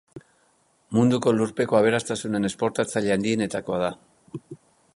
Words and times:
Munduko 0.97 1.33
lurpeko 1.35 1.77
aberastasunen 1.79 2.49
esportatzaile 2.51 3.13
handienetakoa 3.17 3.83
da. 3.85 3.93